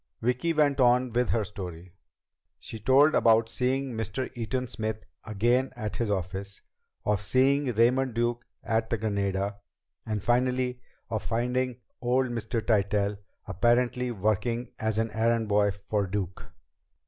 Vicki 0.19 0.51
went 0.51 0.79
on 0.79 1.11
with 1.11 1.29
her 1.29 1.43
story. 1.45 1.93
She 2.57 2.79
told 2.79 3.13
about 3.13 3.49
seeing 3.49 3.93
Mr. 3.93 4.31
Eaton 4.35 4.67
Smith 4.67 5.05
again 5.25 5.71
at 5.75 5.97
his 5.97 6.09
office; 6.09 6.63
of 7.05 7.21
seeing 7.21 7.71
Raymond 7.75 8.15
Duke 8.15 8.43
at 8.63 8.89
the 8.89 8.97
Granada; 8.97 9.57
and 10.03 10.23
finally, 10.23 10.81
of 11.11 11.21
finding 11.23 11.81
old 12.01 12.29
Mr. 12.29 12.65
Tytell 12.65 13.19
apparently 13.45 14.09
working 14.09 14.71
as 14.79 14.97
an 14.97 15.11
errand 15.11 15.47
boy 15.47 15.69
for 15.69 16.07
Duke. 16.07 16.51